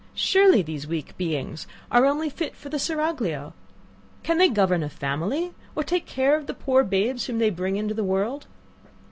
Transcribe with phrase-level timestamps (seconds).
[0.15, 3.53] Surely these weak beings are only fit for the seraglio!
[4.23, 7.75] Can they govern a family, or take care of the poor babes whom they bring
[7.75, 8.47] into the world?